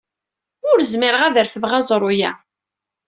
Ur 0.69 0.77
zmireɣ 0.91 1.21
ad 1.23 1.35
refdeɣ 1.43 1.71
aẓru-a. 1.79 2.31